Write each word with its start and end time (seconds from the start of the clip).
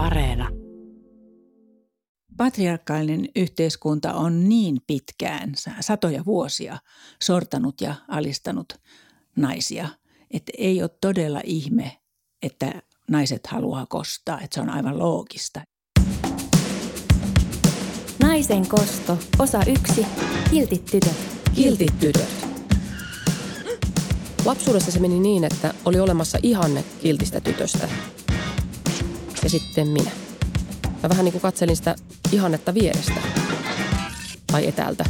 Areena. 0.00 0.48
Patriarkaalinen 2.36 3.28
yhteiskunta 3.36 4.14
on 4.14 4.48
niin 4.48 4.76
pitkään, 4.86 5.52
satoja 5.80 6.24
vuosia, 6.24 6.78
sortanut 7.22 7.80
ja 7.80 7.94
alistanut 8.08 8.72
naisia, 9.36 9.88
että 10.30 10.52
ei 10.58 10.82
ole 10.82 10.90
todella 11.00 11.40
ihme, 11.44 11.96
että 12.42 12.82
naiset 13.10 13.46
haluaa 13.46 13.86
kostaa, 13.86 14.40
että 14.40 14.54
se 14.54 14.60
on 14.60 14.70
aivan 14.70 14.98
loogista. 14.98 15.60
Naisen 18.22 18.68
kosto, 18.68 19.18
osa 19.38 19.60
yksi, 19.66 20.06
kiltit 20.50 20.84
tytöt. 20.84 21.16
Kiltit 21.54 21.98
tytöt. 22.00 22.46
Lapsuudessa 24.44 24.90
se 24.90 25.00
meni 25.00 25.20
niin, 25.20 25.44
että 25.44 25.74
oli 25.84 26.00
olemassa 26.00 26.38
ihanne 26.42 26.84
kiltistä 27.02 27.40
tytöstä. 27.40 27.88
Ja 29.42 29.50
sitten 29.50 29.88
minä. 29.88 30.10
Mä 31.02 31.08
vähän 31.08 31.24
niin 31.24 31.32
kuin 31.32 31.42
katselin 31.42 31.76
sitä 31.76 31.94
ihannetta 32.32 32.74
vierestä. 32.74 33.20
Tai 34.46 34.68
etäältä. 34.68 35.04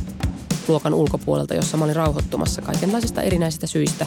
Luokan 0.68 0.94
ulkopuolelta, 0.94 1.54
jossa 1.54 1.76
mä 1.76 1.84
olin 1.84 1.96
rauhoittumassa 1.96 2.62
kaikenlaisista 2.62 3.22
erinäisistä 3.22 3.66
syistä. 3.66 4.06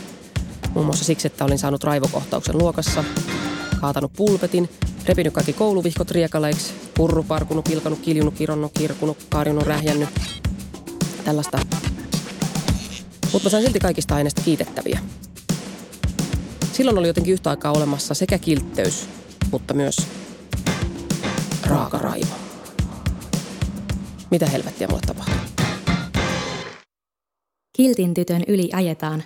Muun 0.74 0.86
muassa 0.86 1.06
siksi, 1.06 1.28
että 1.28 1.46
olin 1.46 1.60
saanut 1.60 1.84
raivokohtauksen 1.84 2.58
luokassa, 2.58 3.04
kaatanut 3.82 4.14
pulpetin, 4.14 4.70
repinyt 5.06 5.34
kaikki 5.34 5.54
kouluvihkot 5.54 6.12
riekaleiksi, 6.12 6.74
purru, 6.94 7.24
parkunut, 7.24 7.66
pilkanut, 7.66 8.00
kiljunut, 8.00 8.34
kironnut, 8.34 8.72
kirkunut, 8.78 9.18
kaarjunut, 9.30 9.64
rähjännyt. 9.64 10.10
Tällaista. 11.24 11.60
Mutta 13.34 13.50
sain 13.50 13.64
silti 13.64 13.80
kaikista 13.80 14.16
aineista 14.16 14.42
kiitettäviä. 14.42 15.00
Silloin 16.74 16.98
oli 16.98 17.08
jotenkin 17.08 17.34
yhtä 17.34 17.50
aikaa 17.50 17.72
olemassa 17.72 18.14
sekä 18.14 18.38
kiltteys, 18.38 19.08
mutta 19.52 19.74
myös 19.74 19.98
raaka 21.66 21.98
raivo. 21.98 22.36
Mitä 24.32 24.46
helvettiä 24.46 24.88
mulle 24.88 25.02
tapahtui? 25.08 25.36
Kiltin 27.78 28.14
tytön 28.14 28.44
yli 28.48 28.70
ajetaan. 28.74 29.24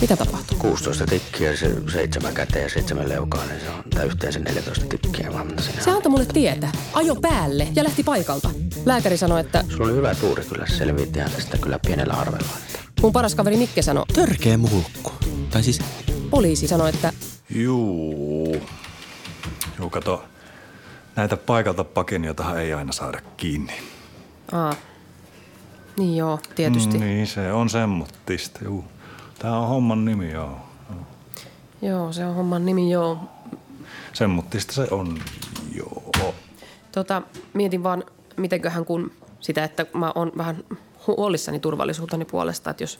Mitä 0.00 0.16
tapahtui? 0.16 0.58
16 0.58 1.06
tikkiä, 1.06 1.56
se 1.56 1.74
seitsemän 1.92 2.34
käteen 2.34 2.62
ja 2.62 2.68
seitsemän 2.68 3.08
leukaa, 3.08 3.46
niin 3.46 3.60
se 3.60 3.70
on 3.70 3.84
tää 3.90 4.04
yhteensä 4.04 4.40
14 4.40 4.84
tikkiä 4.86 5.32
vaan. 5.32 5.52
Se 5.80 5.90
antoi 5.90 6.10
mulle 6.10 6.26
tietä, 6.26 6.68
ajo 6.92 7.14
päälle 7.14 7.68
ja 7.74 7.84
lähti 7.84 8.02
paikalta. 8.02 8.50
Lääkäri 8.86 9.16
sanoi, 9.16 9.40
että 9.40 9.64
Sulla 9.68 9.84
oli 9.84 9.94
hyvä 9.94 10.14
tuuri 10.14 10.44
kyllä, 10.44 10.66
se 10.66 10.76
selviit 10.76 11.16
ihan 11.16 11.30
tästä 11.30 11.58
kyllä 11.58 11.78
pienellä 11.86 12.14
arvella. 12.14 12.48
Että. 12.66 12.78
mun 13.02 13.12
paras 13.12 13.34
kaveri 13.34 13.56
Mikke 13.56 13.82
sanoi, 13.82 14.04
Törkeä 14.14 14.58
mulkku. 14.58 15.12
Tai 15.50 15.62
siis 15.62 15.80
poliisi 16.30 16.68
sanoi, 16.68 16.88
että 16.88 17.12
Juu. 17.50 18.56
Juu, 19.78 19.90
kato. 19.90 20.24
Näitä 21.16 21.36
paikalta 21.36 21.84
pakeniotahan 21.84 22.60
ei 22.60 22.72
aina 22.72 22.92
saada 22.92 23.20
kiinni. 23.36 23.72
Aa. 24.52 24.74
Niin 25.98 26.16
joo, 26.16 26.38
tietysti. 26.54 26.98
Mm, 26.98 27.04
niin, 27.04 27.26
se 27.26 27.52
on 27.52 27.70
semmottista, 27.70 28.60
juu. 28.64 28.84
Tää 29.42 29.58
on 29.58 29.68
homman 29.68 30.04
nimi, 30.04 30.30
joo. 30.32 30.56
Joo, 31.82 32.12
se 32.12 32.26
on 32.26 32.34
homman 32.34 32.66
nimi, 32.66 32.90
joo. 32.90 33.18
Semmottista 34.12 34.72
se 34.72 34.86
on, 34.90 35.18
joo. 35.74 36.34
Tota, 36.92 37.22
mietin 37.54 37.82
vaan, 37.82 38.04
mitenköhän 38.36 38.84
kun 38.84 39.10
sitä, 39.40 39.64
että 39.64 39.86
mä 39.94 40.12
oon 40.14 40.32
vähän 40.36 40.64
huolissani 41.06 41.58
turvallisuuteni 41.60 42.24
puolesta, 42.24 42.70
että 42.70 42.82
jos 42.82 42.98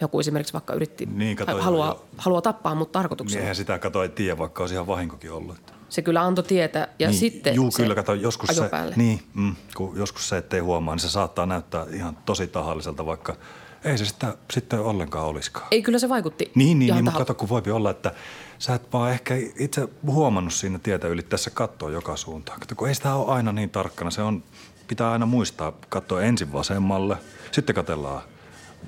joku 0.00 0.20
esimerkiksi 0.20 0.52
vaikka 0.52 0.74
yritti, 0.74 1.06
Niin, 1.06 1.36
kato, 1.36 1.46
tai 1.46 1.54
joo, 1.54 1.64
haluaa, 1.64 1.88
joo. 1.88 2.04
haluaa 2.18 2.42
tappaa 2.42 2.74
mut 2.74 2.88
Niin 2.88 2.92
tarkoituksella. 2.92 3.40
eihän 3.40 3.56
sitä 3.56 3.78
kato 3.78 4.02
ei 4.02 4.08
tiedä, 4.08 4.38
vaikka 4.38 4.62
olisi 4.62 4.74
ihan 4.74 4.86
vahinkokin 4.86 5.32
ollut. 5.32 5.56
Se 5.88 6.02
kyllä 6.02 6.22
antoi 6.22 6.44
tietä 6.44 6.88
ja 6.98 7.08
niin, 7.08 7.18
sitten 7.18 7.54
Juu, 7.54 7.70
se 7.70 7.82
kyllä, 7.82 7.94
kato, 7.94 8.14
joskus 8.14 8.50
se, 8.56 8.68
päälle. 8.68 8.94
niin, 8.96 9.22
mm, 9.34 9.54
kun 9.76 9.96
joskus 9.98 10.28
se, 10.28 10.36
ettei 10.38 10.60
huomaa, 10.60 10.94
niin 10.94 11.00
se 11.02 11.08
saattaa 11.10 11.46
näyttää 11.46 11.86
ihan 11.92 12.18
tosi 12.24 12.46
tahalliselta, 12.46 13.06
vaikka 13.06 13.36
ei 13.86 13.98
se 13.98 14.04
sitä 14.04 14.36
sitten 14.52 14.80
ollenkaan 14.80 15.26
olisikaan. 15.26 15.66
Ei, 15.70 15.82
kyllä 15.82 15.98
se 15.98 16.08
vaikutti. 16.08 16.50
Niin, 16.54 16.78
niin, 16.78 16.94
niin 16.94 17.04
mutta 17.04 17.18
kato, 17.18 17.34
kun 17.34 17.48
voipi 17.48 17.70
olla, 17.70 17.90
että 17.90 18.14
sä 18.58 18.74
et 18.74 18.92
vaan 18.92 19.10
ehkä 19.10 19.34
itse 19.58 19.88
huomannut 20.06 20.54
siinä 20.54 20.78
tietä 20.78 21.08
ylittäessä 21.08 21.50
katsoa 21.50 21.90
joka 21.90 22.16
suuntaan. 22.16 22.60
Kato, 22.60 22.74
kun 22.74 22.88
ei 22.88 22.94
sitä 22.94 23.14
ole 23.14 23.32
aina 23.32 23.52
niin 23.52 23.70
tarkkana. 23.70 24.10
Se 24.10 24.22
on, 24.22 24.42
pitää 24.88 25.12
aina 25.12 25.26
muistaa 25.26 25.72
katsoa 25.88 26.22
ensin 26.22 26.52
vasemmalle, 26.52 27.16
sitten 27.52 27.74
katellaan 27.74 28.22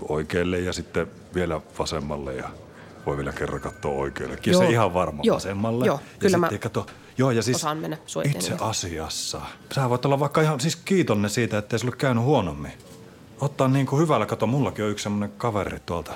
oikealle 0.09 0.60
ja 0.60 0.72
sitten 0.72 1.06
vielä 1.34 1.60
vasemmalle 1.78 2.34
ja 2.34 2.48
voi 3.06 3.16
vielä 3.16 3.32
kerran 3.32 3.60
katsoa 3.60 3.92
oikeallekin. 3.92 4.53
Joo. 4.53 4.62
Se 4.62 4.70
ihan 4.70 4.94
varma 4.94 5.22
Joo. 5.22 5.34
vasemmalle. 5.34 5.86
Joo, 5.86 5.97
ja 5.97 6.19
kyllä 6.19 6.36
sitten 6.38 6.54
mä 6.54 6.59
kato, 6.59 6.86
joo, 7.19 7.30
ja 7.30 7.42
siis 7.42 7.56
osaan 7.56 7.78
mennä 7.78 7.98
itse 8.25 8.54
asiassa. 8.60 9.41
Sä 9.75 9.91
voit 9.91 10.04
olla 10.04 10.20
vaikka 10.20 10.42
ihan 10.42 10.60
siis 10.60 10.76
kiitollinen 10.76 11.30
siitä, 11.30 11.59
ettei 11.59 11.78
sulle 11.78 11.97
käynyt 11.97 12.25
huonommin. 12.25 12.72
Ottaa 13.41 13.69
niin 13.69 13.87
kuin 13.87 14.03
hyvällä, 14.03 14.26
kato, 14.26 14.47
mullakin 14.47 14.84
on 14.84 14.91
yksi 14.91 15.03
semmoinen 15.03 15.32
kaveri 15.38 15.81
tuolta. 15.81 16.12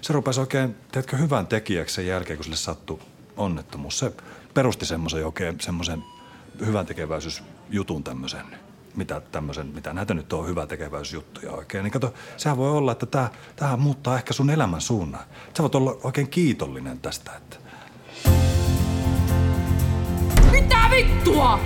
Se 0.00 0.12
rupesi 0.12 0.40
oikein, 0.40 0.76
teetkö, 0.92 1.16
hyvän 1.16 1.46
tekijäksi 1.46 1.94
sen 1.94 2.06
jälkeen, 2.06 2.36
kun 2.36 2.44
sille 2.44 2.56
sattui 2.56 2.98
onnettomuus. 3.36 3.98
Se 3.98 4.12
perusti 4.54 4.86
semmoisen 4.86 5.26
oikein 5.26 5.60
semmoisen 5.60 6.04
hyvän 6.66 6.86
tekeväisyysjutun 6.86 8.04
tämmöisen. 8.04 8.46
Mitä 8.96 9.20
tämmöisen, 9.20 9.66
mitä 9.66 9.92
näitä 9.92 10.14
nyt 10.14 10.32
on 10.32 10.48
hyvä 10.48 10.66
tekeväisyysjuttuja 10.66 11.52
oikein. 11.52 11.84
Niin 11.84 11.92
kato, 11.92 12.14
sehän 12.36 12.56
voi 12.56 12.70
olla, 12.70 12.92
että 12.92 13.06
tämä, 13.56 13.76
muuttaa 13.76 14.16
ehkä 14.16 14.32
sun 14.32 14.50
elämän 14.50 14.80
suunnan. 14.80 15.24
Sä 15.56 15.62
voit 15.62 15.74
olla 15.74 15.96
oikein 16.02 16.28
kiitollinen 16.28 17.00
tästä, 17.00 17.32
että 17.36 17.56
Mitä 20.50 20.78
vittua? 20.90 21.60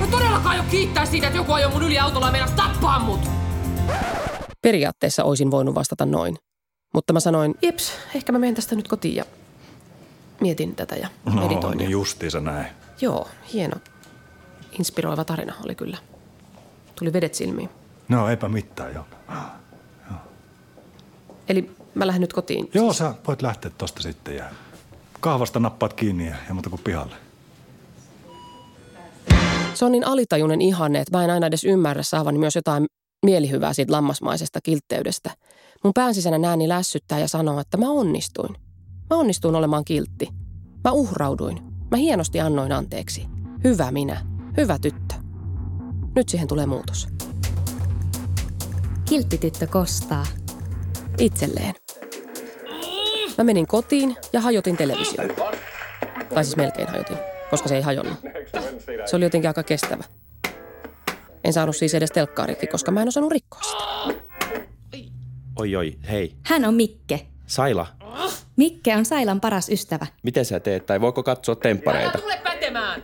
Mä 0.00 0.06
todellakaan 0.06 0.56
jo 0.56 0.62
kiittää 0.70 1.06
siitä, 1.06 1.26
että 1.26 1.38
joku 1.38 1.52
ajoi 1.52 1.70
mun 1.70 1.82
yli 1.82 1.98
autolla 1.98 2.30
ja 2.30 2.48
tappaa 2.56 2.98
mut. 2.98 3.20
Periaatteessa 4.62 5.24
olisin 5.24 5.50
voinut 5.50 5.74
vastata 5.74 6.06
noin. 6.06 6.36
Mutta 6.94 7.12
mä 7.12 7.20
sanoin, 7.20 7.54
jeps, 7.62 7.92
ehkä 8.14 8.32
mä 8.32 8.38
menen 8.38 8.54
tästä 8.54 8.74
nyt 8.76 8.88
kotiin 8.88 9.14
ja 9.16 9.24
mietin 10.40 10.74
tätä 10.74 10.96
ja 10.96 11.08
no, 11.24 11.42
meditoin. 11.42 11.78
niin 11.78 11.84
ja- 11.84 11.90
justiinsa 11.90 12.40
näin. 12.40 12.66
Joo, 13.00 13.28
hieno. 13.52 13.76
Inspiroiva 14.78 15.24
tarina 15.24 15.54
oli 15.64 15.74
kyllä. 15.74 15.98
Tuli 16.98 17.12
vedet 17.12 17.34
silmiin. 17.34 17.68
No 18.08 18.28
eipä 18.28 18.48
mitään, 18.48 18.94
joo. 18.94 19.04
Eli 21.48 21.70
mä 21.94 22.06
lähden 22.06 22.20
nyt 22.20 22.32
kotiin. 22.32 22.70
Joo, 22.74 22.92
sä 22.92 23.14
voit 23.26 23.42
lähteä 23.42 23.70
tosta 23.78 24.02
sitten 24.02 24.36
ja 24.36 24.44
kahvasta 25.20 25.60
nappaat 25.60 25.92
kiinni 25.92 26.26
ja, 26.26 26.34
ja 26.48 26.54
muuta 26.54 26.70
kuin 26.70 26.82
pihalle. 26.84 27.16
Se 29.74 29.84
on 29.84 29.92
niin 29.92 30.06
alitajuinen 30.06 30.60
ihanne, 30.60 31.00
että 31.00 31.16
mä 31.18 31.24
en 31.24 31.30
aina 31.30 31.46
edes 31.46 31.64
ymmärrä 31.64 32.02
saavani 32.02 32.38
myös 32.38 32.56
jotain 32.56 32.86
mielihyvää 33.26 33.72
siitä 33.72 33.92
lammasmaisesta 33.92 34.60
kiltteydestä. 34.60 35.30
Mun 35.84 35.94
pään 35.94 36.14
sisäinen 36.14 36.44
ääni 36.44 36.68
lässyttää 36.68 37.18
ja 37.18 37.28
sanoo, 37.28 37.60
että 37.60 37.76
mä 37.76 37.90
onnistuin. 37.90 38.56
Mä 39.10 39.16
onnistuin 39.16 39.54
olemaan 39.54 39.84
kiltti. 39.84 40.28
Mä 40.84 40.90
uhrauduin. 40.92 41.58
Mä 41.90 41.96
hienosti 41.96 42.40
annoin 42.40 42.72
anteeksi. 42.72 43.26
Hyvä 43.64 43.90
minä. 43.90 44.26
Hyvä 44.56 44.78
tyttö. 44.78 45.14
Nyt 46.16 46.28
siihen 46.28 46.48
tulee 46.48 46.66
muutos. 46.66 47.08
Kiltti 49.04 49.38
tyttö 49.38 49.66
kostaa. 49.66 50.26
Itselleen. 51.18 51.74
Mä 53.38 53.44
menin 53.44 53.66
kotiin 53.66 54.16
ja 54.32 54.40
hajotin 54.40 54.76
television. 54.76 55.28
Tai 56.34 56.44
siis 56.44 56.56
melkein 56.56 56.88
hajotin, 56.88 57.16
koska 57.50 57.68
se 57.68 57.76
ei 57.76 57.82
hajonnut. 57.82 58.18
Se 59.06 59.16
oli 59.16 59.24
jotenkin 59.24 59.50
aika 59.50 59.62
kestävä. 59.62 60.04
En 61.48 61.52
saanut 61.52 61.76
siis 61.76 61.94
edes 61.94 62.10
telkkaa 62.10 62.46
rikki, 62.46 62.66
koska 62.66 62.90
mä 62.90 63.02
en 63.02 63.08
osannut 63.08 63.32
rikkoa 63.32 63.62
sitä. 63.62 63.84
Oi 65.56 65.76
oi, 65.76 65.98
hei. 66.10 66.34
Hän 66.46 66.64
on 66.64 66.74
Mikke. 66.74 67.26
Saila, 67.46 67.86
Mikke 68.56 68.96
on 68.96 69.04
Sailan 69.04 69.40
paras 69.40 69.68
ystävä. 69.68 70.06
miten 70.22 70.44
sä 70.44 70.60
teet 70.60 70.86
tai 70.86 71.00
voiko 71.00 71.22
katsoa 71.22 71.52
Älä 71.52 71.60
temppareita? 71.62 72.18
tule 72.18 72.40
pätemään. 72.44 73.02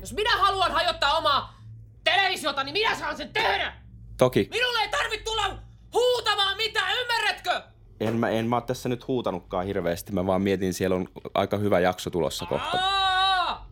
Jos 0.00 0.12
minä 0.14 0.36
haluan 0.36 0.72
hajottaa 0.72 1.12
omaa 1.18 1.60
televisiota, 2.04 2.64
niin 2.64 2.72
minä 2.72 2.94
saan 2.98 3.16
sen 3.16 3.28
tehdä. 3.28 3.72
Toki. 4.16 4.48
Minulle 4.50 4.78
ei 4.82 4.88
tarvitse 4.88 5.24
tulla 5.24 5.58
huutamaan 5.94 6.56
mitään, 6.56 6.92
ymmärrätkö? 7.00 7.62
En 8.00 8.14
mä, 8.16 8.28
en 8.28 8.46
mä 8.46 8.56
oo 8.56 8.60
tässä 8.60 8.88
nyt 8.88 9.08
huutanutkaan 9.08 9.66
hirveästi. 9.66 10.12
Mä 10.12 10.26
vaan 10.26 10.42
mietin, 10.42 10.74
siellä 10.74 10.96
on 10.96 11.08
aika 11.34 11.56
hyvä 11.56 11.80
jakso 11.80 12.10
tulossa 12.10 12.46
kohta. 12.46 12.78
Aa! 12.78 13.68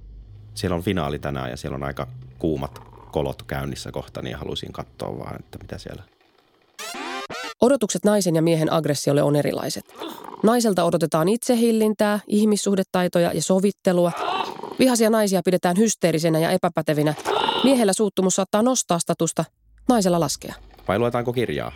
Siellä 0.55 0.75
on 0.77 0.83
finaali 0.83 1.19
tänään 1.19 1.51
ja 1.51 1.57
siellä 1.57 1.75
on 1.75 1.83
aika 1.83 2.07
kuumat 2.39 2.81
kolot 3.13 3.43
käynnissä 3.43 3.93
kohta, 3.93 4.23
niin 4.23 4.37
halusin 4.37 4.73
katsoa 4.73 5.19
vaan, 5.19 5.37
että 5.41 5.59
mitä 5.63 5.79
siellä 5.79 6.03
Odotukset 7.61 8.05
naisen 8.05 8.37
ja 8.37 8.43
miehen 8.43 8.73
aggressiolle 8.73 9.23
on 9.23 9.37
erilaiset. 9.37 9.85
Naiselta 10.43 10.85
odotetaan 10.85 11.29
itsehillintää, 11.29 12.21
ihmissuhdetaitoja 12.27 13.33
ja 13.33 13.43
sovittelua. 13.43 14.13
Vihaisia 14.79 15.11
naisia 15.11 15.41
pidetään 15.45 15.77
hysteerisenä 15.77 16.39
ja 16.39 16.51
epäpätevinä. 16.51 17.15
Miehellä 17.65 17.93
suuttumus 17.93 18.37
saattaa 18.37 18.63
nostaa 18.63 18.99
statusta, 18.99 19.45
naisella 19.89 20.21
laskea. 20.21 20.55
Vai 20.89 20.99
luetaanko 20.99 21.33
kirjaa? 21.33 21.73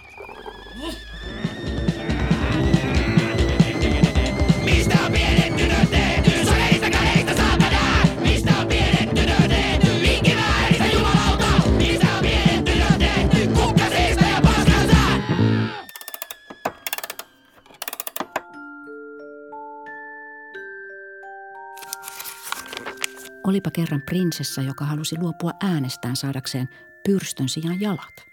Olipa 23.44 23.70
kerran 23.70 24.02
prinsessa, 24.02 24.62
joka 24.62 24.84
halusi 24.84 25.16
luopua 25.18 25.50
äänestään 25.60 26.16
saadakseen 26.16 26.68
pyrstön 27.06 27.48
sijaan 27.48 27.80
jalat. 27.80 28.26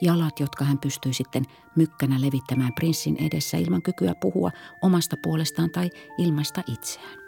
Jalat, 0.00 0.40
jotka 0.40 0.64
hän 0.64 0.78
pystyi 0.78 1.14
sitten 1.14 1.44
mykkänä 1.76 2.20
levittämään 2.20 2.72
prinssin 2.74 3.16
edessä 3.16 3.56
ilman 3.56 3.82
kykyä 3.82 4.14
puhua 4.20 4.50
omasta 4.82 5.16
puolestaan 5.22 5.70
tai 5.70 5.90
ilmaista 6.18 6.62
itseään. 6.66 7.18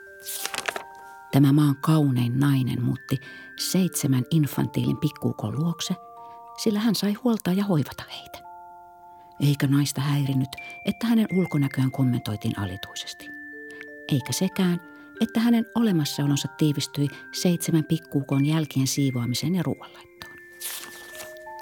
Tämä 1.32 1.52
maan 1.52 1.76
kaunein 1.76 2.40
nainen 2.40 2.84
muutti 2.84 3.16
seitsemän 3.58 4.24
infantiilin 4.30 4.96
pikkuukon 4.96 5.58
luokse, 5.58 5.94
sillä 6.62 6.80
hän 6.80 6.94
sai 6.94 7.12
huoltaa 7.12 7.52
ja 7.52 7.64
hoivata 7.64 8.02
heitä. 8.12 8.38
Eikä 9.40 9.66
naista 9.66 10.00
häirinyt, 10.00 10.48
että 10.84 11.06
hänen 11.06 11.26
ulkonäköään 11.32 11.90
kommentoitiin 11.90 12.58
alituisesti. 12.58 13.28
Eikä 14.12 14.32
sekään, 14.32 14.80
että 15.20 15.40
hänen 15.40 15.66
olemassaolonsa 15.74 16.48
tiivistyi 16.48 17.08
seitsemän 17.32 17.84
pikkuukon 17.84 18.46
jälkien 18.46 18.86
siivoamiseen 18.86 19.54
ja 19.54 19.62
ruoanlaittoon. 19.62 20.36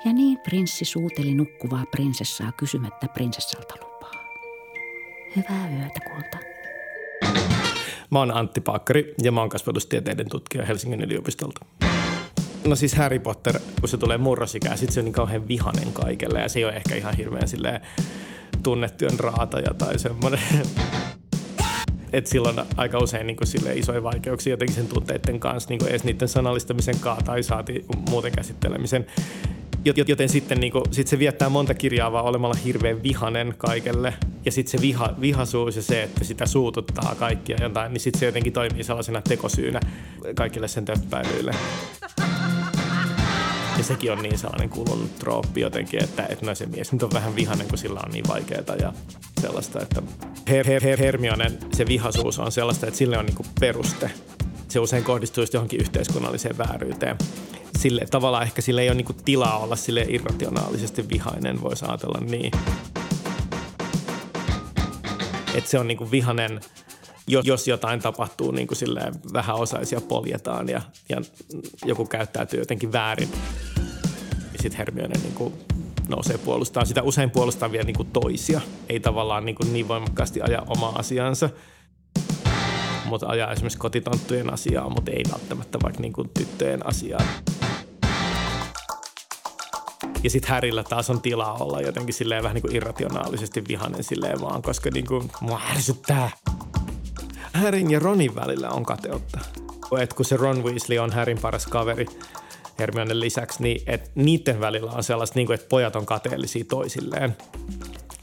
Ja 0.04 0.12
niin 0.12 0.38
prinssi 0.38 0.84
suuteli 0.84 1.34
nukkuvaa 1.34 1.84
prinsessaa 1.90 2.52
kysymättä 2.52 3.08
prinsessalta 3.14 3.74
lupaa. 3.74 4.12
Hyvää 5.36 5.70
yötä, 5.70 6.00
kulta. 6.00 6.38
Mä 8.10 8.18
oon 8.18 8.36
Antti 8.36 8.60
Paakkari 8.60 9.14
ja 9.22 9.32
mä 9.32 9.40
oon 9.40 9.48
kasvatustieteiden 9.48 10.28
tutkija 10.28 10.64
Helsingin 10.64 11.00
yliopistolta. 11.00 11.66
No 12.64 12.76
siis 12.76 12.94
Harry 12.94 13.18
Potter, 13.18 13.60
kun 13.80 13.88
se 13.88 13.98
tulee 13.98 14.18
murrosikään, 14.18 14.78
sit 14.78 14.92
se 14.92 15.00
on 15.00 15.04
niin 15.04 15.12
kauhean 15.12 15.48
vihanen 15.48 15.92
kaikelle 15.92 16.40
ja 16.40 16.48
se 16.48 16.58
ei 16.58 16.64
ole 16.64 16.76
ehkä 16.76 16.94
ihan 16.94 17.16
hirveän 17.16 17.48
silleen 17.48 17.80
raataja 19.18 19.74
tai 19.74 19.98
semmoinen. 19.98 20.40
Et 22.16 22.26
silloin 22.26 22.56
aika 22.76 22.98
usein 22.98 23.26
niin 23.26 23.36
sille 23.44 23.74
isoja 23.74 24.02
vaikeuksia 24.02 24.52
jotenkin 24.52 24.76
sen 24.76 24.86
tunteiden 24.86 25.40
kanssa, 25.40 25.70
niin 25.70 25.88
edes 25.88 26.04
niiden 26.04 26.28
sanallistamisen 26.28 26.98
kaa 27.00 27.18
tai 27.24 27.42
saati 27.42 27.84
muuten 28.10 28.32
käsittelemisen. 28.32 29.06
Joten 30.08 30.28
sitten 30.28 30.60
niin 30.60 30.72
kuin, 30.72 30.84
sit 30.90 31.08
se 31.08 31.18
viettää 31.18 31.48
monta 31.48 31.74
kirjaa 31.74 32.12
vaan 32.12 32.24
olemalla 32.24 32.56
hirveän 32.64 33.02
vihanen 33.02 33.54
kaikelle. 33.58 34.14
Ja 34.44 34.52
sitten 34.52 34.70
se 34.70 34.80
viha, 34.80 35.14
vihaisuus 35.20 35.76
ja 35.76 35.82
se, 35.82 36.02
että 36.02 36.24
sitä 36.24 36.46
suututtaa 36.46 37.14
kaikkia 37.14 37.56
jotain, 37.60 37.92
niin 37.92 38.00
sitten 38.00 38.20
se 38.20 38.26
jotenkin 38.26 38.52
toimii 38.52 38.84
sellaisena 38.84 39.22
tekosyynä 39.22 39.80
kaikille 40.34 40.68
sen 40.68 40.84
töppäilyille. 40.84 41.52
Sekin 43.86 44.12
on 44.12 44.22
niin 44.22 44.38
sellainen 44.38 44.68
kulunut 44.68 45.18
trooppi 45.18 45.60
jotenkin, 45.60 46.04
että, 46.04 46.26
että 46.28 46.46
no 46.46 46.54
se 46.54 46.66
mies 46.66 46.92
nyt 46.92 47.02
on 47.02 47.10
vähän 47.12 47.36
vihanen, 47.36 47.68
kun 47.68 47.78
sillä 47.78 48.00
on 48.06 48.10
niin 48.10 48.24
vaikeaa 48.28 48.76
ja 48.80 48.92
sellaista, 49.40 49.82
että 49.82 50.02
her, 50.48 50.66
her, 50.66 50.82
her, 50.82 50.98
Hermionen, 50.98 51.58
se 51.74 51.86
vihaisuus 51.86 52.38
on 52.38 52.52
sellaista, 52.52 52.86
että 52.86 52.98
sille 52.98 53.18
on 53.18 53.26
niin 53.26 53.46
peruste. 53.60 54.10
Se 54.68 54.80
usein 54.80 55.04
kohdistuu 55.04 55.42
just 55.42 55.54
johonkin 55.54 55.80
yhteiskunnalliseen 55.80 56.58
vääryyteen. 56.58 57.16
Sille, 57.78 58.06
tavallaan 58.10 58.42
ehkä 58.42 58.62
sille 58.62 58.82
ei 58.82 58.88
ole 58.88 58.96
niin 58.96 59.24
tilaa 59.24 59.58
olla 59.58 59.76
sille 59.76 60.06
irrationaalisesti 60.08 61.08
vihainen, 61.08 61.62
voisi 61.62 61.84
ajatella 61.84 62.20
niin. 62.20 62.52
Että 65.54 65.70
se 65.70 65.78
on 65.78 65.88
niin 65.88 66.10
vihanen, 66.10 66.60
jos 67.26 67.68
jotain 67.68 68.00
tapahtuu 68.00 68.50
niin 68.50 68.66
kuin 68.66 68.78
silleen 68.78 69.14
vähäosaisia 69.32 70.00
poljetaan 70.00 70.68
ja, 70.68 70.82
ja 71.08 71.20
joku 71.84 72.06
käyttäytyy 72.06 72.60
jotenkin 72.60 72.92
väärin. 72.92 73.28
Sitten 74.66 74.78
Hermione 74.78 75.18
niin 75.22 75.34
kuin 75.34 75.54
nousee 76.08 76.38
puolustaa 76.38 76.84
sitä. 76.84 77.02
Usein 77.02 77.30
puolustaa 77.30 77.72
vielä 77.72 77.84
niin 77.84 77.96
kuin 77.96 78.08
toisia. 78.12 78.60
Ei 78.88 79.00
tavallaan 79.00 79.44
niin, 79.44 79.54
kuin 79.54 79.72
niin 79.72 79.88
voimakkaasti 79.88 80.42
aja 80.42 80.62
omaa 80.66 80.98
asiansa, 80.98 81.50
mutta 83.04 83.26
ajaa 83.26 83.52
esimerkiksi 83.52 83.78
kotitonttujen 83.78 84.52
asiaa, 84.52 84.88
mutta 84.88 85.10
ei 85.10 85.22
välttämättä 85.32 85.78
vaikka 85.82 86.00
niin 86.00 86.12
kuin 86.12 86.30
tyttöjen 86.38 86.86
asiaa. 86.86 87.20
Ja 90.22 90.30
sitten 90.30 90.50
Härillä 90.50 90.82
taas 90.82 91.10
on 91.10 91.20
tilaa 91.20 91.54
olla 91.54 91.80
jotenkin 91.80 92.14
silleen 92.14 92.42
vähän 92.42 92.54
niin 92.54 92.62
kuin 92.62 92.76
irrationaalisesti 92.76 93.64
vihanen 93.68 94.04
silleen 94.04 94.40
vaan, 94.40 94.62
koska 94.62 94.90
niin 94.94 95.06
kuin 95.06 95.30
mua 95.40 95.60
ärsyttää. 95.70 96.30
Härin 97.52 97.90
ja 97.90 97.98
Ronin 97.98 98.34
välillä 98.34 98.68
on 98.68 98.84
kateutta. 98.84 99.40
Et 100.00 100.14
kun 100.14 100.24
se 100.24 100.36
Ron 100.36 100.64
Weasley 100.64 100.98
on 100.98 101.12
Härin 101.12 101.38
paras 101.38 101.66
kaveri 101.66 102.06
Hermionen 102.78 103.20
lisäksi, 103.20 103.62
niin 103.62 103.82
et 103.86 104.10
niiden 104.14 104.60
välillä 104.60 104.90
on 104.90 105.02
sellaista, 105.02 105.38
niin 105.38 105.46
kuin, 105.46 105.54
että 105.54 105.68
pojat 105.68 105.96
on 105.96 106.06
kateellisia 106.06 106.64
toisilleen 106.68 107.36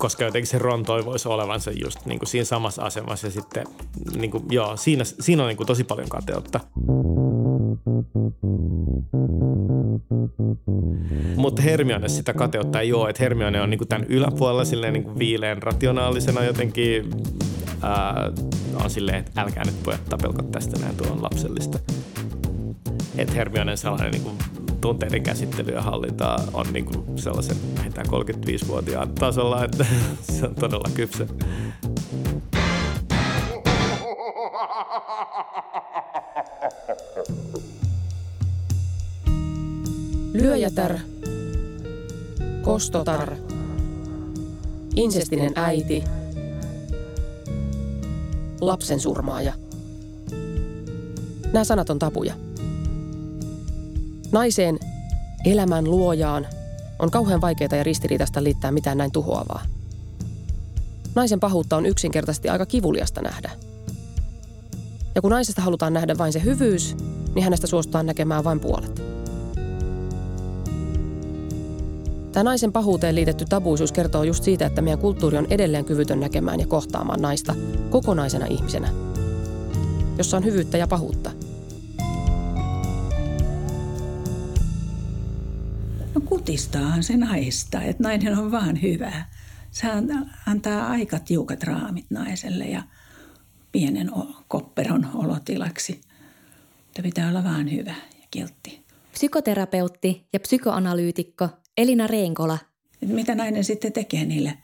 koska 0.04 0.24
jotenkin 0.24 0.48
se 0.48 0.58
Ron 0.58 0.84
toivoisi 0.84 1.28
olevansa 1.28 1.72
just 1.72 2.06
niin 2.06 2.20
kuin 2.20 2.30
siinä 2.30 2.46
samassa 2.46 2.82
asemassa 2.82 3.28
ja 3.28 3.32
sitten 3.32 3.66
niin 4.16 4.32
kuin, 4.32 4.44
joo, 4.52 4.78
siinä, 4.78 5.04
siinä 5.04 5.44
on 5.44 5.48
niin 5.48 5.58
kuin 5.58 5.68
tosi 5.68 5.84
paljon 5.84 6.10
kateutta. 6.10 6.60
Mutta 11.36 11.62
Hermione 11.62 12.10
sitä 12.10 12.34
kateutta 12.34 12.80
ei 12.80 12.94
ole, 12.94 13.10
että 13.10 13.24
Hermione 13.24 13.62
on 13.62 13.70
niin 13.70 13.78
kuin 13.78 13.88
tämän 13.88 14.08
yläpuolella 14.10 14.66
silleen 14.66 14.94
niin 14.94 15.04
kuin 15.04 15.20
viileen 15.20 15.64
rationaalisena 15.64 16.44
jotenkin 16.44 17.10
ää, 17.82 18.32
on 18.84 18.90
silleen, 18.90 19.18
että 19.18 19.42
älkää 19.42 19.64
nyt 19.66 19.84
pojat 19.84 20.06
tapelko 20.10 20.44
tästä 20.44 20.80
näin, 20.80 20.98
tuo 20.98 21.08
on 21.12 21.24
lapsellista. 21.24 21.80
Että 23.18 23.34
Hermionen 23.34 23.78
sellainen 23.78 24.12
niin 24.12 24.24
kuin 24.24 24.38
tunteiden 24.82 25.24
käsittely 25.24 25.72
ja 25.72 25.82
hallinta 25.82 26.40
on 26.54 26.74
niin 26.74 26.86
kuin 26.86 27.20
sellaisen 27.20 27.58
vähintään 27.78 28.08
35-vuotiaan 28.08 29.10
tasolla, 29.10 29.66
että 29.66 29.86
se 30.40 30.46
on 30.46 30.56
todella 30.56 30.90
kypsä. 30.94 31.28
Lyöjätär, 40.34 40.98
kostotar, 42.62 43.36
insestinen 44.96 45.52
äiti, 45.56 46.04
lapsen 48.62 49.00
surmaaja. 49.00 49.54
Nämä 51.54 51.64
sanat 51.64 51.90
on 51.90 52.00
tapuja. 52.00 52.34
Naiseen, 54.34 54.80
elämän 55.46 55.84
luojaan, 55.84 56.48
on 57.00 57.12
kauhean 57.12 57.42
vaikeaa 57.42 57.76
ja 57.76 57.84
ristiriitaista 57.84 58.44
liittää 58.44 58.72
mitään 58.72 58.98
näin 58.98 59.12
tuhoavaa. 59.12 59.62
Naisen 61.16 61.40
pahuutta 61.40 61.78
on 61.78 61.86
yksinkertaisesti 61.86 62.50
aika 62.50 62.66
kivuliasta 62.66 63.22
nähdä. 63.22 63.52
Ja 65.16 65.22
kun 65.22 65.32
naisesta 65.32 65.62
halutaan 65.62 65.94
nähdä 65.94 66.18
vain 66.18 66.34
se 66.34 66.44
hyvyys, 66.44 66.96
niin 67.36 67.44
hänestä 67.44 67.68
suostutaan 67.68 68.06
näkemään 68.06 68.44
vain 68.44 68.60
puolet. 68.60 69.02
Tämä 72.32 72.44
naisen 72.44 72.72
pahuuteen 72.72 73.16
liitetty 73.16 73.46
tabuisuus 73.46 73.92
kertoo 73.92 74.24
just 74.24 74.44
siitä, 74.44 74.66
että 74.66 74.82
meidän 74.82 75.00
kulttuuri 75.00 75.38
on 75.38 75.48
edelleen 75.50 75.86
kyvytön 75.86 76.20
näkemään 76.20 76.60
ja 76.60 76.68
kohtaamaan 76.68 77.22
naista 77.22 77.56
kokonaisena 77.90 78.46
ihmisenä, 78.46 78.90
jossa 80.18 80.38
on 80.38 80.46
hyvyyttä 80.46 80.78
ja 80.78 80.88
pahuutta– 80.88 81.32
No 86.16 86.22
kutistaahan 86.22 87.04
se 87.04 87.18
naista, 87.18 87.82
että 87.82 88.04
nainen 88.04 88.38
on 88.38 88.52
vaan 88.52 88.82
hyvä. 88.82 89.26
Se 89.72 89.88
antaa 90.48 90.88
aika 90.88 91.20
tiukat 91.20 91.64
raamit 91.64 92.06
naiselle 92.10 92.66
ja 92.66 92.84
pienen 93.72 94.12
kopperon 94.48 95.10
olotilaksi. 95.14 96.02
Mutta 96.86 97.02
pitää 97.02 97.30
olla 97.30 97.44
vaan 97.44 97.72
hyvä 97.72 97.96
ja 98.22 98.28
kiltti. 98.32 98.86
Psykoterapeutti 99.12 100.28
ja 100.34 100.40
psykoanalyytikko 100.40 101.50
Elina 101.78 102.08
Reenkola. 102.08 102.58
Mitä 103.06 103.36
nainen 103.36 103.64
sitten 103.64 103.94
tekee 103.94 104.26
niille 104.26 104.58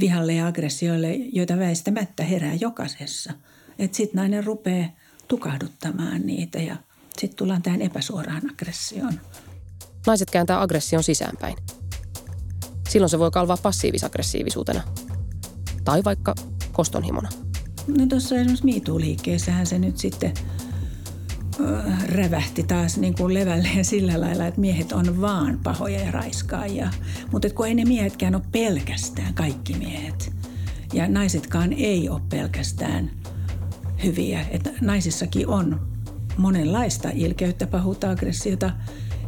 vihalle 0.00 0.32
ja 0.32 0.46
aggressioille, 0.46 1.14
joita 1.14 1.58
väistämättä 1.58 2.24
herää 2.24 2.54
jokaisessa. 2.54 3.32
Että 3.78 3.96
sitten 3.96 4.18
nainen 4.18 4.44
rupeaa 4.44 4.88
tukahduttamaan 5.28 6.26
niitä 6.26 6.58
ja 6.58 6.76
sitten 7.18 7.38
tullaan 7.38 7.62
tähän 7.62 7.82
epäsuoraan 7.82 8.50
aggressioon. 8.50 9.20
Naiset 10.08 10.30
kääntää 10.30 10.62
aggression 10.62 11.02
sisäänpäin. 11.02 11.56
Silloin 12.88 13.10
se 13.10 13.18
voi 13.18 13.30
kalvaa 13.30 13.56
passiivis-aggressiivisuutena. 13.56 14.82
Tai 15.84 16.04
vaikka 16.04 16.34
kostonhimona. 16.72 17.28
No 17.98 18.06
tuossa 18.06 18.36
esimerkiksi 18.36 18.64
MeToo-liikkeessähän 18.64 19.66
se 19.66 19.78
nyt 19.78 19.98
sitten 19.98 20.32
äh, 21.60 22.08
rävähti 22.08 22.62
taas 22.62 22.96
niin 22.96 23.14
kuin 23.14 23.34
levälleen 23.34 23.84
sillä 23.84 24.20
lailla, 24.20 24.46
että 24.46 24.60
miehet 24.60 24.92
on 24.92 25.20
vaan 25.20 25.60
pahoja 25.62 26.00
ja 26.00 26.10
raiskaajia. 26.10 26.90
Mutta 27.32 27.50
kun 27.50 27.66
ei 27.66 27.74
ne 27.74 27.84
miehetkään 27.84 28.34
ole 28.34 28.42
pelkästään, 28.52 29.34
kaikki 29.34 29.74
miehet. 29.74 30.32
Ja 30.92 31.08
naisetkaan 31.08 31.72
ei 31.72 32.08
ole 32.08 32.20
pelkästään 32.28 33.10
hyviä. 34.04 34.46
Että 34.50 34.70
naisissakin 34.80 35.48
on 35.48 35.80
monenlaista 36.36 37.08
ilkeyttä, 37.14 37.66
pahuutta, 37.66 38.10
aggressiota. 38.10 38.70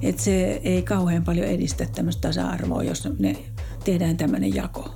Että 0.03 0.23
se 0.23 0.61
ei 0.65 0.83
kauhean 0.83 1.25
paljon 1.25 1.47
edistä 1.47 1.87
tämmöistä 1.95 2.29
tasa-arvoa, 2.29 2.83
jos 2.83 3.09
ne 3.19 3.37
tehdään 3.85 4.17
tämmöinen 4.17 4.55
jako. 4.55 4.95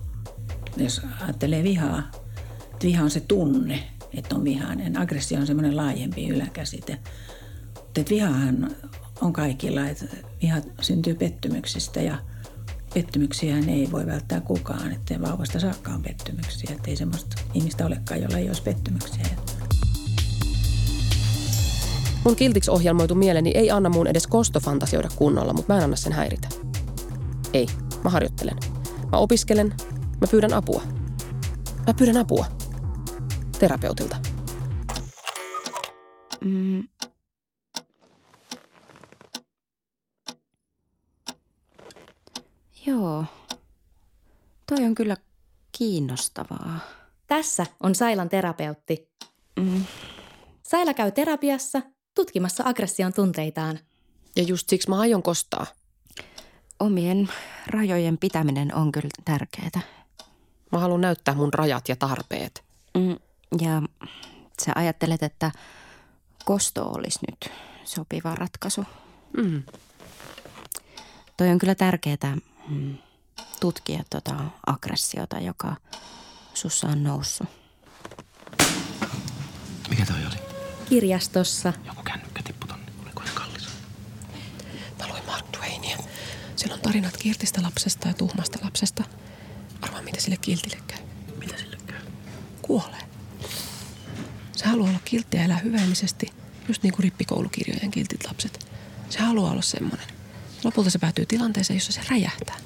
Jos 0.76 1.00
ajattelee 1.24 1.62
vihaa, 1.62 2.10
että 2.72 2.86
viha 2.86 3.04
on 3.04 3.10
se 3.10 3.20
tunne, 3.20 3.82
että 4.14 4.34
on 4.34 4.44
vihainen. 4.44 5.00
Aggressio 5.00 5.40
on 5.40 5.46
semmoinen 5.46 5.76
laajempi 5.76 6.28
yläkäsite. 6.28 6.98
Että 7.96 8.10
vihahan 8.10 8.70
on 9.20 9.32
kaikilla, 9.32 9.88
että 9.88 10.04
viha 10.42 10.56
syntyy 10.80 11.14
pettymyksistä 11.14 12.00
ja 12.00 12.18
pettymyksiä 12.94 13.58
ei 13.58 13.88
voi 13.92 14.06
välttää 14.06 14.40
kukaan. 14.40 14.92
Että 14.92 15.20
vauvasta 15.20 15.60
saakka 15.60 15.90
on 15.90 16.02
pettymyksiä. 16.02 16.70
Että 16.72 16.90
ei 16.90 16.96
semmoista 16.96 17.42
ihmistä 17.54 17.86
olekaan, 17.86 18.22
jolla 18.22 18.38
ei 18.38 18.48
olisi 18.48 18.62
pettymyksiä. 18.62 19.24
Mun 22.24 22.36
kiltiksi 22.36 22.70
ohjelmoitu 22.70 23.14
mieleni 23.14 23.50
ei 23.54 23.70
anna 23.70 23.88
mun 23.88 24.06
edes 24.06 24.26
kostofantasioida 24.26 25.08
kunnolla, 25.16 25.52
mutta 25.52 25.72
mä 25.72 25.78
en 25.78 25.84
anna 25.84 25.96
sen 25.96 26.12
häiritä. 26.12 26.48
Ei, 27.52 27.66
mä 28.04 28.10
harjoittelen. 28.10 28.56
Mä 29.12 29.18
opiskelen, 29.18 29.74
mä 30.20 30.26
pyydän 30.30 30.52
apua. 30.52 30.82
Mä 31.86 31.94
pyydän 31.94 32.16
apua. 32.16 32.46
Terapeutilta. 33.58 34.16
Mm. 36.44 36.88
Joo. 42.86 43.24
Toi 44.66 44.84
on 44.84 44.94
kyllä 44.94 45.16
kiinnostavaa. 45.72 46.78
Tässä 47.26 47.66
on 47.80 47.94
Sailan 47.94 48.28
terapeutti. 48.28 49.10
Mm. 49.60 49.84
Saila 50.62 50.94
käy 50.94 51.12
terapiassa 51.12 51.82
tutkimassa 52.14 52.64
aggression 52.66 53.12
tunteitaan. 53.12 53.78
Ja 54.36 54.42
just 54.42 54.68
siksi 54.68 54.88
mä 54.90 55.00
aion 55.00 55.22
kostaa. 55.22 55.66
Omien 56.80 57.28
rajojen 57.66 58.18
pitäminen 58.18 58.74
on 58.74 58.92
kyllä 58.92 59.08
tärkeää. 59.24 59.80
Mä 60.72 60.78
haluan 60.78 61.00
näyttää 61.00 61.34
mun 61.34 61.54
rajat 61.54 61.88
ja 61.88 61.96
tarpeet. 61.96 62.64
Mm. 62.94 63.16
Ja 63.60 63.82
sä 64.64 64.72
ajattelet, 64.74 65.22
että 65.22 65.50
kosto 66.44 66.88
olisi 66.88 67.18
nyt 67.30 67.52
sopiva 67.84 68.34
ratkaisu. 68.34 68.84
Mm. 69.36 69.62
Toi 71.36 71.48
on 71.50 71.58
kyllä 71.58 71.74
tärkeää 71.74 72.36
mm, 72.68 72.98
tutkia 73.60 74.02
tota 74.10 74.34
aggressiota, 74.66 75.38
joka 75.38 75.76
sussa 76.54 76.86
on 76.86 77.04
noussut. 77.04 77.48
Mikä 79.90 80.06
toi 80.06 80.16
oli? 80.26 80.36
Kirjastossa. 80.88 81.72
Joku 81.86 82.02
tarinat 86.94 87.16
kiltistä 87.16 87.62
lapsesta 87.62 88.08
ja 88.08 88.14
tuhmasta 88.14 88.58
lapsesta. 88.62 89.04
Arvaa, 89.80 90.02
mitä 90.02 90.20
sille 90.20 90.36
kiltille 90.36 90.76
käy. 90.86 90.98
Mitä 91.38 91.58
sille 91.58 91.76
käy? 91.86 92.00
Kuolee. 92.62 93.00
Se 94.52 94.66
haluaa 94.66 94.88
olla 94.88 95.00
kiltti 95.04 95.36
ja 95.36 95.44
elää 95.44 95.58
hyvällisesti, 95.58 96.26
just 96.68 96.82
niin 96.82 96.92
kuin 96.92 97.04
rippikoulukirjojen 97.04 97.90
kiltit 97.90 98.26
lapset. 98.26 98.66
Se 99.10 99.18
haluaa 99.18 99.50
olla 99.50 99.62
semmoinen. 99.62 100.06
Lopulta 100.64 100.90
se 100.90 100.98
päätyy 100.98 101.26
tilanteeseen, 101.26 101.76
jossa 101.76 101.92
se 101.92 102.00
räjähtää. 102.10 102.56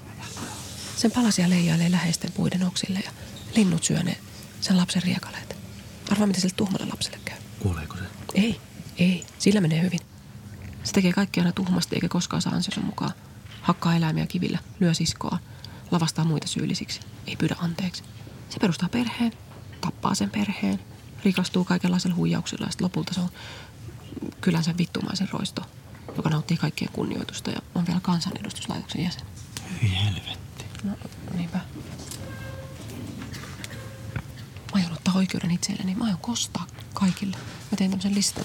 Sen 0.96 1.10
palasia 1.10 1.50
leijailee 1.50 1.90
läheisten 1.90 2.32
puiden 2.32 2.62
oksille 2.62 3.00
ja 3.04 3.10
linnut 3.56 3.84
syö 3.84 4.02
ne 4.02 4.16
sen 4.60 4.76
lapsen 4.76 5.02
riekaleet. 5.02 5.56
Arvaa, 6.10 6.26
mitä 6.26 6.40
sille 6.40 6.54
tuhmalle 6.56 6.86
lapselle 6.86 7.18
käy. 7.24 7.36
Kuoleeko 7.58 7.96
se? 7.96 8.02
Ei, 8.34 8.60
ei. 8.98 9.24
Sillä 9.38 9.60
menee 9.60 9.82
hyvin. 9.82 10.00
Se 10.84 10.92
tekee 10.92 11.12
kaikki 11.12 11.40
aina 11.40 11.52
tuhmasti 11.52 11.94
eikä 11.94 12.08
koskaan 12.08 12.42
saa 12.42 12.52
ansionsa 12.52 12.80
mukaan. 12.80 13.12
Hakkaa 13.68 13.94
eläimiä 13.94 14.26
kivillä, 14.26 14.58
lyö 14.80 14.94
siskoa, 14.94 15.38
lavastaa 15.90 16.24
muita 16.24 16.46
syyllisiksi. 16.46 17.00
Ei 17.26 17.36
pyydä 17.36 17.56
anteeksi. 17.58 18.02
Se 18.48 18.58
perustaa 18.60 18.88
perheen, 18.88 19.32
tappaa 19.80 20.14
sen 20.14 20.30
perheen, 20.30 20.80
rikastuu 21.24 21.64
kaikenlaisilla 21.64 22.16
huijauksilla 22.16 22.66
ja 22.66 22.70
sitten 22.70 22.84
lopulta 22.84 23.14
se 23.14 23.20
on 23.20 23.28
kylänsä 24.40 24.74
vittumaisen 24.78 25.28
roisto, 25.32 25.62
joka 26.16 26.30
nauttii 26.30 26.56
kaikkien 26.56 26.92
kunnioitusta 26.92 27.50
ja 27.50 27.58
on 27.74 27.86
vielä 27.86 28.00
kansanedustuslaitoksen 28.00 29.04
jäsen. 29.04 29.22
Hyi 29.82 29.90
helvetti. 30.04 30.64
No, 30.84 30.92
niinpä. 31.34 31.58
Mä 31.58 31.64
aion 34.72 34.92
ottaa 34.92 35.14
oikeuden 35.14 35.50
itselleni. 35.50 35.94
Mä 35.94 36.04
aion 36.04 36.18
kostaa 36.18 36.66
kaikille. 36.94 37.36
Mä 37.70 37.76
teen 37.76 37.90
tämmöisen 37.90 38.14
listan. 38.14 38.44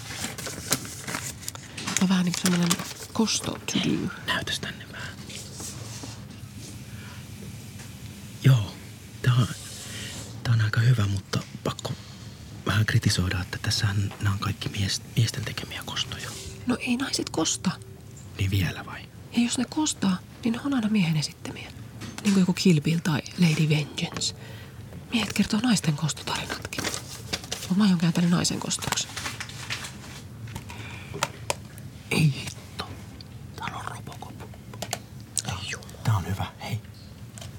Mä 1.86 1.92
oon 2.02 2.10
vähän 2.10 2.26
niin 2.26 2.34
kuin 2.34 2.42
semmoinen 2.42 2.78
kosto 3.14 3.52
to 3.52 3.74
do. 3.90 4.10
Näytäs 4.28 4.60
tänne 4.60 4.86
vähän. 4.92 5.14
Joo, 8.44 8.74
tää 9.22 9.34
on, 9.34 9.48
tää 10.44 10.54
on 10.54 10.62
aika 10.62 10.82
hyvä, 10.98 11.08
mutta 11.08 11.40
pakko 11.64 11.94
vähän 12.66 12.86
kritisoida, 12.86 13.42
että 13.42 13.58
tässähän 13.62 14.14
nämä 14.22 14.34
on 14.34 14.40
kaikki 14.40 14.70
mies, 14.70 15.02
miesten 15.16 15.46
tekemiä 15.46 15.82
kostoja. 15.86 16.30
No 16.66 16.78
ei 16.80 16.98
naiset 16.98 17.30
kosta. 17.30 17.72
Niin 18.38 18.52
vielä 18.52 18.86
vai? 18.86 19.02
Ja 19.36 19.44
jos 19.44 19.58
ne 19.58 19.66
kostaa, 19.70 20.18
niin 20.44 20.52
ne 20.52 20.60
on 20.66 20.74
aina 20.74 20.90
miehen 20.90 21.18
esittämiä. 21.18 21.72
Niin 22.24 22.34
kuin 22.34 22.42
joku 22.42 22.54
Kill 22.54 22.82
Bill 22.82 23.00
tai 23.00 23.22
Lady 23.40 23.70
Vengeance. 23.70 24.36
Miehet 25.12 25.34
kertoo 25.34 25.60
naisten 25.64 25.94
kostotarinatkin. 25.94 26.84
Mä 27.76 27.84
aion 27.84 27.98
kääntää 27.98 28.24
ne 28.24 28.30
naisen 28.30 28.60
kostoksi. 28.60 29.08
Ei 32.12 32.34
hitto. 32.34 32.90
Täällä 33.56 33.78
on 33.78 33.86
Robocop. 33.86 34.42
Ei 35.48 35.70
jumala. 35.72 35.92
Tää 36.04 36.18
on 36.18 36.28
hyvä. 36.28 36.46
Hei, 36.64 36.82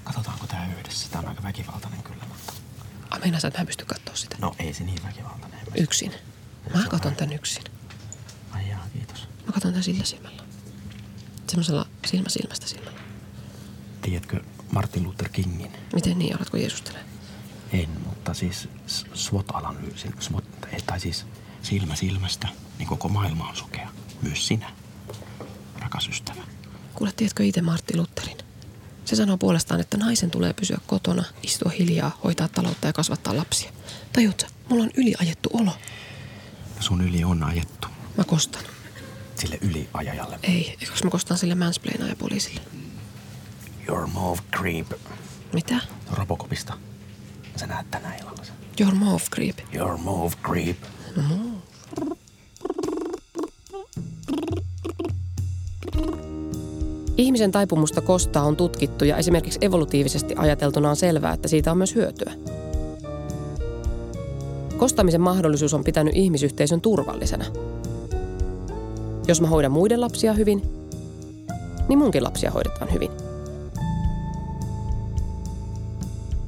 katsotaanko 0.03 0.47
tää 0.47 0.73
yhdessä. 0.79 1.09
Tää 1.09 1.21
on 1.21 1.27
aika 1.27 1.43
väkivaltainen 1.43 2.03
kyllä, 2.03 2.25
mutta... 2.27 2.53
Meinaa 3.35 3.41
sä, 3.41 3.47
että 3.47 3.59
mä 3.59 3.61
en 3.61 3.67
pysty 3.67 3.85
katsoa 3.85 4.15
sitä. 4.15 4.35
No 4.39 4.55
ei 4.59 4.73
se 4.73 4.83
niin 4.83 5.03
väkivaltainen. 5.03 5.59
Mä- 5.59 5.75
Yksin. 5.77 6.11
Mä 6.73 6.83
katon 6.89 7.15
tän 7.15 7.33
yksin. 7.33 7.63
Ai 8.51 8.69
jaa, 8.69 8.87
kiitos. 8.93 9.27
Mä 9.45 9.51
katon 9.51 9.73
tän 9.73 9.83
sillä 9.83 10.03
silmällä. 10.03 10.43
Semmoisella 11.47 11.85
silmä 12.07 12.29
silmästä 12.29 12.67
silmällä. 12.67 12.99
Tiedätkö 14.01 14.43
Martin 14.71 15.03
Luther 15.03 15.29
Kingin? 15.29 15.71
Miten 15.93 16.19
niin, 16.19 16.35
alatko 16.35 16.57
Jeesustele? 16.57 16.99
En, 17.71 17.89
mutta 18.05 18.33
siis 18.33 18.67
s- 18.87 19.05
SWOT-analyysin, 19.13 20.13
SWOT, 20.19 20.45
ei, 20.73 20.81
tai 20.81 20.99
siis 20.99 21.25
silmä 21.61 21.95
silmästä, 21.95 22.47
niin 22.77 22.87
koko 22.87 23.09
maailma 23.09 23.49
on 23.49 23.55
sokea. 23.55 23.89
Myös 24.21 24.47
sinä, 24.47 24.71
rakas 25.79 26.07
ystävä. 26.07 26.41
Kuule, 26.93 27.11
tiedätkö 27.11 27.43
itse 27.45 27.61
Martti 27.61 27.97
Lutherin? 27.97 28.37
Se 29.05 29.15
sanoo 29.15 29.37
puolestaan, 29.37 29.79
että 29.81 29.97
naisen 29.97 30.31
tulee 30.31 30.53
pysyä 30.53 30.77
kotona, 30.87 31.23
istua 31.43 31.71
hiljaa, 31.71 32.19
hoitaa 32.23 32.47
taloutta 32.47 32.87
ja 32.87 32.93
kasvattaa 32.93 33.37
lapsia. 33.37 33.71
Tajut 34.13 34.39
sä, 34.39 34.47
mulla 34.69 34.83
on 34.83 34.89
yliajettu 34.97 35.49
olo. 35.53 35.71
Sun 36.79 37.01
yli 37.01 37.23
on 37.23 37.43
ajettu 37.43 37.87
Mä 38.17 38.23
kostan. 38.23 38.63
sille 39.35 39.57
yliajajalle. 39.61 40.39
Ei, 40.43 40.77
eikös 40.81 41.03
mä 41.03 41.09
kostan 41.09 41.37
sille 41.37 41.55
mansplainaaja 41.55 42.15
poliisille? 42.15 42.61
Your 43.87 44.07
move 44.07 44.41
creep. 44.57 44.91
Mitä? 45.53 45.75
Robocopista. 46.11 46.73
Sä 47.55 47.67
näet 47.67 47.91
tänä 47.91 48.15
illalla 48.15 48.43
sen. 48.43 48.55
Your 48.79 48.95
move 48.95 49.21
creep. 49.35 49.57
Your 49.73 49.97
move 49.97 50.35
creep. 50.45 50.77
Ihmisen 57.17 57.51
taipumusta 57.51 58.01
kostaa 58.01 58.43
on 58.43 58.55
tutkittu 58.55 59.05
ja 59.05 59.17
esimerkiksi 59.17 59.59
evolutiivisesti 59.61 60.33
ajateltuna 60.37 60.89
on 60.89 60.95
selvää, 60.95 61.33
että 61.33 61.47
siitä 61.47 61.71
on 61.71 61.77
myös 61.77 61.95
hyötyä. 61.95 62.33
Kostamisen 64.77 65.21
mahdollisuus 65.21 65.73
on 65.73 65.83
pitänyt 65.83 66.15
ihmisyhteisön 66.15 66.81
turvallisena. 66.81 67.45
Jos 69.27 69.41
mä 69.41 69.47
hoidan 69.47 69.71
muiden 69.71 70.01
lapsia 70.01 70.33
hyvin, 70.33 70.61
niin 71.87 71.99
munkin 71.99 72.23
lapsia 72.23 72.51
hoidetaan 72.51 72.93
hyvin. 72.93 73.11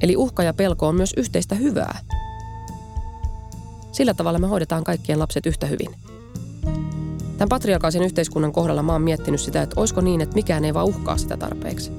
Eli 0.00 0.16
uhka 0.16 0.42
ja 0.42 0.54
pelko 0.54 0.88
on 0.88 0.94
myös 0.94 1.12
yhteistä 1.16 1.54
hyvää. 1.54 1.98
Sillä 3.92 4.14
tavalla 4.14 4.38
me 4.38 4.46
hoidetaan 4.46 4.84
kaikkien 4.84 5.18
lapset 5.18 5.46
yhtä 5.46 5.66
hyvin. 5.66 6.07
Tämän 7.38 7.48
patriarkaalisen 7.48 8.02
yhteiskunnan 8.02 8.52
kohdalla 8.52 8.82
mä 8.82 8.92
oon 8.92 9.02
miettinyt 9.02 9.40
sitä, 9.40 9.62
että 9.62 9.80
olisiko 9.80 10.00
niin, 10.00 10.20
että 10.20 10.34
mikään 10.34 10.64
ei 10.64 10.74
vaan 10.74 10.86
uhkaa 10.86 11.16
sitä 11.16 11.36
tarpeeksi. 11.36 11.92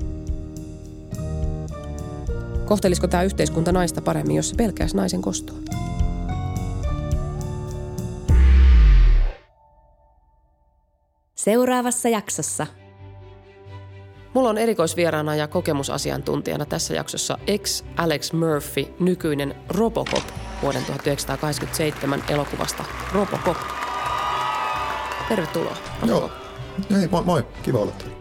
Kohtelisiko 2.66 3.08
tämä 3.08 3.24
yhteiskunta 3.24 3.72
naista 3.72 4.02
paremmin, 4.02 4.36
jos 4.36 4.50
se 4.50 4.56
pelkäisi 4.56 4.98
naisen 4.98 5.22
kostoa? 5.22 5.58
Seuraavassa 11.36 12.10
jaksossa. 12.10 12.68
Mulla 14.34 14.50
on 14.50 14.58
erikoisvieraana 14.58 15.36
ja 15.36 15.48
kokemusasiantuntijana 15.48 16.66
tässä 16.66 16.94
jaksossa 16.94 17.38
ex 17.48 17.84
Alex 17.98 18.34
Murphy, 18.34 18.94
nykyinen 19.00 19.56
Robocop 19.70 20.24
vuoden 20.62 20.86
1987 20.86 22.24
elokuvasta 22.30 22.86
Robocop. 23.14 23.58
Tervetuloa. 25.30 25.78
Joo. 26.08 26.32
Hei, 26.92 27.08
moi, 27.08 27.24
moi. 27.24 27.44
Kiva 27.64 27.80
olla 27.80 27.92
täällä. 27.92 28.16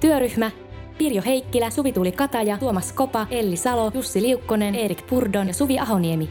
Työryhmä 0.00 0.50
Pirjo 0.98 1.22
Heikkilä, 1.26 1.70
Suvi 1.70 1.92
Tuuli 1.92 2.12
Kataja, 2.12 2.58
Tuomas 2.58 2.92
Kopa, 2.92 3.26
Elli 3.30 3.56
Salo, 3.56 3.90
Jussi 3.94 4.22
Liukkonen, 4.22 4.74
Erik 4.74 5.06
Purdon 5.06 5.48
ja 5.48 5.54
Suvi 5.54 5.78
Ahoniemi. 5.78 6.30